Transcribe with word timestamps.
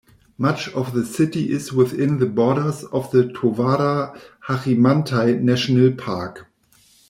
Much 0.35 0.67
of 0.73 0.93
the 0.93 1.05
city 1.05 1.51
is 1.51 1.71
within 1.71 2.17
the 2.17 2.25
borders 2.25 2.83
of 2.85 3.11
the 3.11 3.25
Towada-Hachimantai 3.25 5.39
National 5.39 5.91
Park. 5.91 6.47